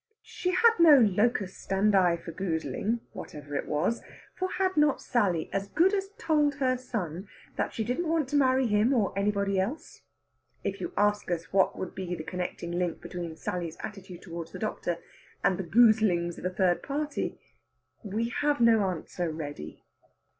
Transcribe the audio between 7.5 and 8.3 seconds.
that she didn't want